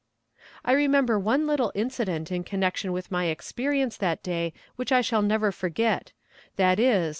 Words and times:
I 0.65 0.71
remember 0.71 1.19
one 1.19 1.45
little 1.45 1.71
incident 1.75 2.31
in 2.31 2.43
connection 2.43 2.91
with 2.91 3.11
my 3.11 3.25
experience 3.25 3.97
that 3.97 4.23
day 4.23 4.51
which 4.75 4.91
I 4.91 5.01
shall 5.01 5.21
never 5.21 5.51
forget, 5.51 6.11
viz. 6.57 7.09